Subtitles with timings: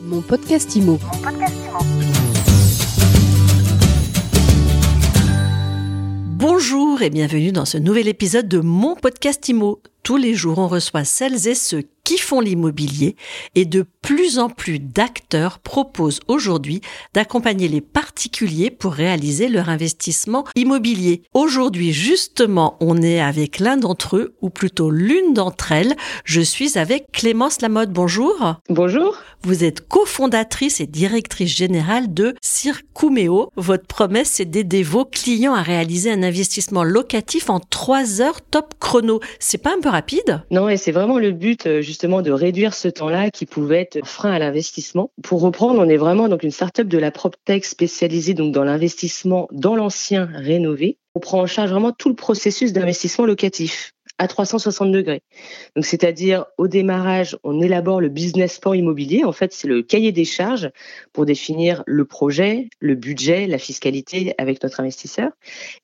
[0.00, 0.98] Mon podcast IMO.
[6.36, 9.82] Bonjour et bienvenue dans ce nouvel épisode de mon podcast IMO.
[10.02, 13.16] Tous les jours, on reçoit celles et ceux qui font l'immobilier
[13.54, 16.80] et de plus en plus d'acteurs proposent aujourd'hui
[17.12, 21.20] d'accompagner les particuliers pour réaliser leur investissement immobilier.
[21.34, 25.94] Aujourd'hui, justement, on est avec l'un d'entre eux, ou plutôt l'une d'entre elles.
[26.24, 27.90] Je suis avec Clémence Lamotte.
[27.90, 28.54] Bonjour.
[28.70, 29.18] Bonjour.
[29.42, 33.50] Vous êtes cofondatrice et directrice générale de Circumeo.
[33.56, 38.72] Votre promesse, c'est d'aider vos clients à réaliser un investissement locatif en trois heures top
[38.80, 39.20] chrono.
[39.40, 40.42] C'est pas un peu rapide?
[40.50, 43.80] Non, et c'est vraiment le but, euh, justement justement de réduire ce temps-là qui pouvait
[43.80, 45.10] être frein à l'investissement.
[45.20, 49.48] Pour reprendre, on est vraiment donc une start-up de la PropTech spécialisée donc dans l'investissement
[49.50, 50.96] dans l'ancien rénové.
[51.16, 55.22] On prend en charge vraiment tout le processus d'investissement locatif à 360 degrés.
[55.74, 59.24] Donc, c'est-à-dire au démarrage, on élabore le business plan immobilier.
[59.24, 60.70] En fait, c'est le cahier des charges
[61.12, 65.32] pour définir le projet, le budget, la fiscalité avec notre investisseur.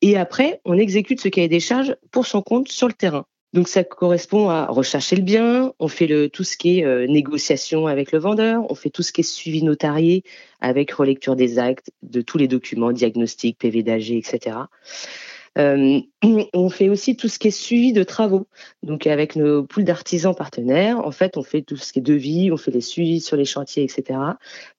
[0.01, 3.27] Et après, on exécute ce cahier des charges pour son compte sur le terrain.
[3.55, 7.07] Donc ça correspond à rechercher le bien, on fait le, tout ce qui est euh,
[7.07, 10.25] négociation avec le vendeur, on fait tout ce qui est suivi notarié
[10.61, 14.57] avec relecture des actes, de tous les documents, diagnostics, PV d'AG, etc.
[16.55, 18.47] on fait aussi tout ce qui est suivi de travaux.
[18.83, 22.51] Donc avec nos poules d'artisans partenaires, en fait, on fait tout ce qui est devis,
[22.53, 24.19] on fait les suivis sur les chantiers, etc.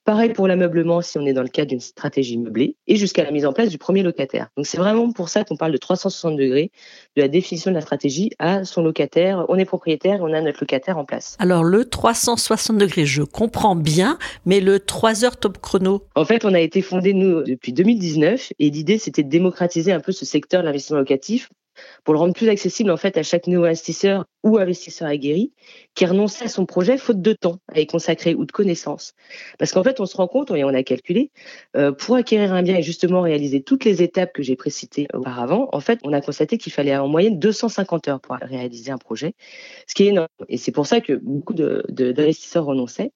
[0.04, 3.30] Pareil pour l'ameublement si on est dans le cadre d'une stratégie meublée et jusqu'à la
[3.30, 4.48] mise en place du premier locataire.
[4.56, 6.70] Donc c'est vraiment pour ça qu'on parle de 360 degrés,
[7.16, 9.44] de la définition de la stratégie à son locataire.
[9.48, 11.36] On est propriétaire et on a notre locataire en place.
[11.38, 16.44] Alors le 360 degrés, je comprends bien, mais le 3 heures top chrono En fait,
[16.44, 20.24] on a été fondé, nous, depuis 2019 et l'idée, c'était de démocratiser un peu ce
[20.24, 21.35] secteur de l'investissement locatif
[22.04, 25.52] pour le rendre plus accessible en fait à chaque nouveau investisseur ou investisseur aguerri
[25.94, 29.14] qui renonçait à son projet faute de temps à y consacrer ou de connaissances.
[29.58, 31.30] Parce qu'en fait, on se rend compte, et on a calculé,
[31.76, 35.68] euh, pour acquérir un bien et justement réaliser toutes les étapes que j'ai précitées auparavant,
[35.72, 39.34] en fait, on a constaté qu'il fallait en moyenne 250 heures pour réaliser un projet,
[39.86, 40.28] ce qui est énorme.
[40.48, 43.12] Et c'est pour ça que beaucoup d'investisseurs de, renonçaient.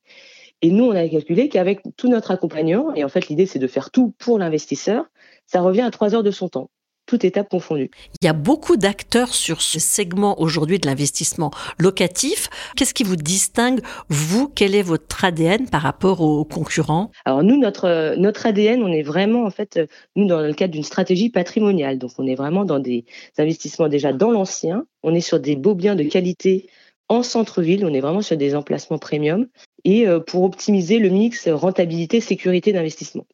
[0.62, 3.66] Et nous, on a calculé qu'avec tout notre accompagnement, et en fait l'idée c'est de
[3.66, 5.06] faire tout pour l'investisseur,
[5.46, 6.70] ça revient à trois heures de son temps
[7.10, 7.90] toute étape confondue.
[8.22, 12.48] Il y a beaucoup d'acteurs sur ce segment aujourd'hui de l'investissement locatif.
[12.76, 14.48] Qu'est-ce qui vous distingue, vous?
[14.48, 17.10] Quel est votre ADN par rapport aux concurrents?
[17.24, 19.80] Alors nous, notre, notre ADN, on est vraiment en fait,
[20.14, 21.98] nous dans le cadre d'une stratégie patrimoniale.
[21.98, 23.04] Donc on est vraiment dans des
[23.38, 24.84] investissements déjà dans l'ancien.
[25.02, 26.68] On est sur des beaux biens de qualité
[27.08, 27.84] en centre-ville.
[27.84, 29.48] On est vraiment sur des emplacements premium
[29.82, 33.26] et euh, pour optimiser le mix rentabilité-sécurité d'investissement.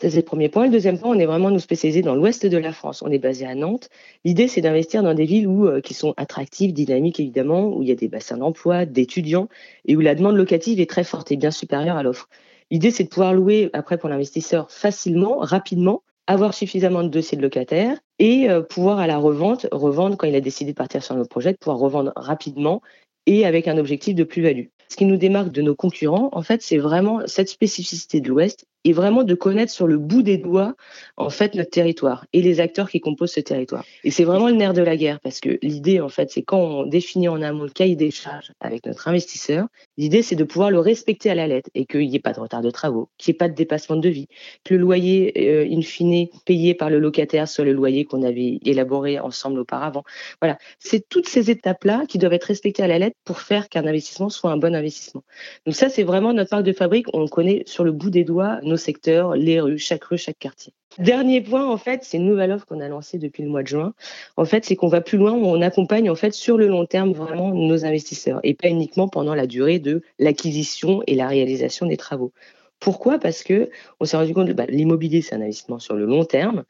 [0.00, 0.64] Ça, c'est le premier point.
[0.64, 3.02] Le deuxième point, on est vraiment nous spécialisés dans l'ouest de la France.
[3.02, 3.88] On est basé à Nantes.
[4.24, 7.88] L'idée, c'est d'investir dans des villes où, euh, qui sont attractives, dynamiques, évidemment, où il
[7.88, 9.48] y a des bassins d'emploi, d'étudiants
[9.86, 12.28] et où la demande locative est très forte et bien supérieure à l'offre.
[12.70, 17.42] L'idée, c'est de pouvoir louer après pour l'investisseur facilement, rapidement, avoir suffisamment de dossiers de
[17.42, 21.14] locataires et euh, pouvoir à la revente, revendre quand il a décidé de partir sur
[21.14, 22.80] nos projet, pouvoir revendre rapidement
[23.26, 24.66] et avec un objectif de plus-value.
[24.88, 28.66] Ce qui nous démarque de nos concurrents, en fait, c'est vraiment cette spécificité de l'Ouest
[28.84, 30.74] et vraiment de connaître sur le bout des doigts
[31.16, 33.84] en fait notre territoire et les acteurs qui composent ce territoire.
[34.04, 36.58] Et c'est vraiment le nerf de la guerre parce que l'idée en fait c'est quand
[36.58, 40.70] on définit en amont le cahier des charges avec notre investisseur, l'idée c'est de pouvoir
[40.70, 43.32] le respecter à la lettre et qu'il n'y ait pas de retard de travaux, qu'il
[43.32, 44.28] n'y ait pas de dépassement de devis,
[44.64, 48.58] que le loyer euh, in fine payé par le locataire soit le loyer qu'on avait
[48.64, 50.04] élaboré ensemble auparavant.
[50.40, 53.68] Voilà, c'est toutes ces étapes là qui doivent être respectées à la lettre pour faire
[53.68, 55.22] qu'un investissement soit un bon investissement.
[55.64, 58.60] Donc ça c'est vraiment notre marque de fabrique, on connaît sur le bout des doigts
[58.76, 60.72] secteurs, les rues, chaque rue, chaque quartier.
[60.98, 63.68] Dernier point, en fait, c'est une nouvelle offre qu'on a lancée depuis le mois de
[63.68, 63.94] juin.
[64.36, 67.12] En fait, c'est qu'on va plus loin, on accompagne en fait sur le long terme
[67.12, 71.96] vraiment nos investisseurs et pas uniquement pendant la durée de l'acquisition et la réalisation des
[71.96, 72.32] travaux.
[72.78, 73.18] Pourquoi?
[73.18, 76.24] Parce que on s'est rendu compte que bah, l'immobilier c'est un investissement sur le long
[76.24, 76.64] terme,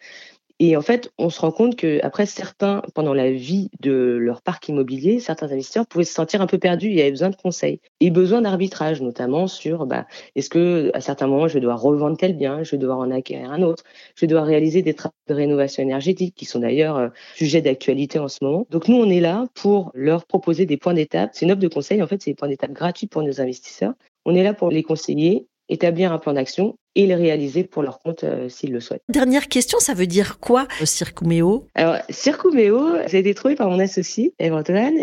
[0.60, 4.40] et en fait, on se rend compte que après certains, pendant la vie de leur
[4.40, 6.90] parc immobilier, certains investisseurs pouvaient se sentir un peu perdus.
[6.90, 10.06] Y avait besoin de conseils et besoin d'arbitrage, notamment sur bah,
[10.36, 13.10] est-ce que à certains moments je vais devoir revendre tel bien, je vais devoir en
[13.10, 13.82] acquérir un autre,
[14.14, 18.20] je vais devoir réaliser des travaux de rénovation énergétique qui sont d'ailleurs euh, sujet d'actualité
[18.20, 18.66] en ce moment.
[18.70, 21.30] Donc nous, on est là pour leur proposer des points d'étape.
[21.32, 22.00] C'est une offre de conseil.
[22.00, 23.94] En fait, c'est des points d'étape gratuits pour nos investisseurs.
[24.24, 27.98] On est là pour les conseiller établir un plan d'action et les réaliser pour leur
[27.98, 29.02] compte euh, s'ils le souhaitent.
[29.08, 31.66] Dernière question, ça veut dire quoi le Circumeo?
[31.74, 34.54] Alors, Circumeo, ça a été trouvé par mon associé, Eve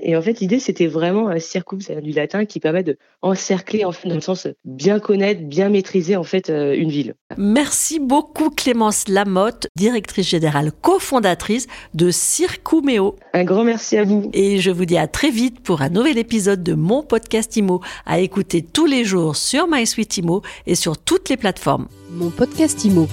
[0.03, 3.85] et en fait, l'idée, c'était vraiment euh, circum, c'est du latin qui permet de encercler,
[3.85, 7.13] en fait, dans le sens bien connaître, bien maîtriser, en fait, euh, une ville.
[7.37, 13.15] Merci beaucoup, Clémence Lamotte, directrice générale, cofondatrice de Circumeo.
[13.33, 14.29] Un grand merci à vous.
[14.33, 17.81] Et je vous dis à très vite pour un nouvel épisode de mon podcast IMO
[18.05, 21.37] à écouter tous les jours sur MySuite IMO et sur toutes les
[22.11, 23.07] Mon podcast IMO.